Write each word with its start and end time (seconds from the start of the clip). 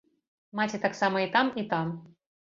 Маці 0.59 0.79
таксама 0.85 1.21
і 1.25 1.27
там, 1.35 1.51
і 1.63 1.65
там. 1.75 1.91